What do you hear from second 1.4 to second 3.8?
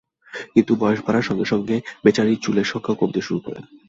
সঙ্গে বেচারির চুলের সংখ্যাও কমতে শুরু করে।